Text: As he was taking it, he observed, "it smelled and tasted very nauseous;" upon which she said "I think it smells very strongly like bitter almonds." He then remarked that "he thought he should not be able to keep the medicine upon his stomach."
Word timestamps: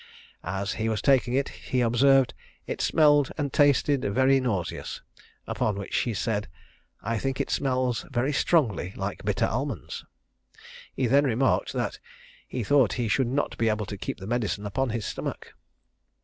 As 0.43 0.71
he 0.73 0.89
was 0.89 0.99
taking 0.99 1.35
it, 1.35 1.49
he 1.49 1.81
observed, 1.81 2.33
"it 2.65 2.81
smelled 2.81 3.31
and 3.37 3.53
tasted 3.53 4.01
very 4.03 4.39
nauseous;" 4.39 5.03
upon 5.45 5.75
which 5.77 5.93
she 5.93 6.15
said 6.15 6.47
"I 7.03 7.19
think 7.19 7.39
it 7.39 7.51
smells 7.51 8.01
very 8.09 8.33
strongly 8.33 8.93
like 8.95 9.23
bitter 9.23 9.45
almonds." 9.45 10.03
He 10.91 11.05
then 11.05 11.25
remarked 11.25 11.73
that 11.73 11.99
"he 12.47 12.63
thought 12.63 12.93
he 12.93 13.07
should 13.07 13.27
not 13.27 13.55
be 13.59 13.69
able 13.69 13.85
to 13.85 13.95
keep 13.95 14.17
the 14.17 14.25
medicine 14.25 14.65
upon 14.65 14.89
his 14.89 15.05
stomach." 15.05 15.53